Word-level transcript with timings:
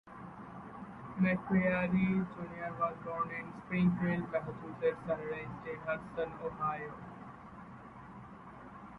McCreary 1.19 1.91
Junior 2.35 2.73
was 2.79 2.95
born 3.05 3.29
in 3.29 3.53
Springfield, 3.61 4.31
Massachusetts, 4.31 4.97
and 5.07 5.21
raised 5.25 5.67
in 5.71 5.79
Hudson, 5.85 6.33
Ohio. 6.43 6.91